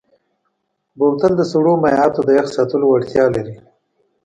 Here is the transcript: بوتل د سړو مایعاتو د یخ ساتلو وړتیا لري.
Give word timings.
بوتل 0.97 1.31
د 1.37 1.41
سړو 1.51 1.73
مایعاتو 1.83 2.21
د 2.25 2.29
یخ 2.37 2.47
ساتلو 2.55 2.85
وړتیا 2.89 3.25
لري. 3.35 3.55